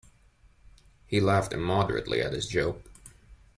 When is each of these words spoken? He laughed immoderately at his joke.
He 1.05 1.21
laughed 1.21 1.53
immoderately 1.53 2.23
at 2.23 2.33
his 2.33 2.47
joke. 2.47 2.81